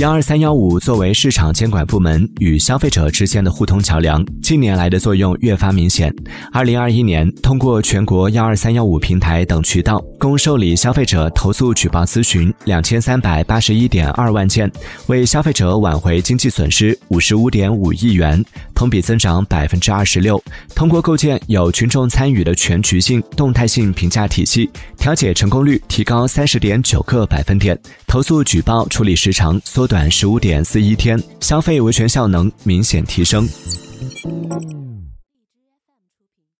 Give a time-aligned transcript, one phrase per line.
[0.00, 6.10] 幺二三幺五作为市场监管部门与消费者之间的互通桥梁，近年来的作用越发明显。
[6.50, 14.72] 二零二一年，通过全国幺二三幺五平台等渠道，共受理消费者投诉举报咨询两千三百八十一点二万件，
[15.08, 18.42] 为消费者挽回经济损失五十五点五亿元，
[18.74, 20.42] 同比增长百分之二十六。
[20.74, 29.89] 通过构建有群众参与的全局性、动态性评价体系，调解成功率提高三十点九个百分点，投诉举报处理时长缩。
[29.90, 33.44] 短十五点四一天，消费维权效能明显提升。